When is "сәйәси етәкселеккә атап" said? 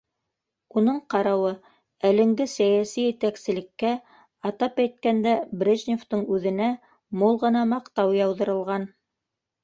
2.53-4.81